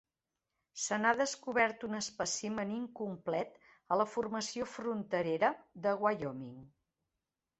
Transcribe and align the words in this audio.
Se 0.83 0.97
n'ha 1.01 1.09
descobert 1.17 1.83
un 1.87 1.97
espècimen 1.97 2.71
incomplet 2.77 3.59
a 3.95 3.99
la 4.03 4.07
formació 4.13 4.67
fronterera 4.77 5.51
de 5.87 5.93
Wyoming. 6.05 6.57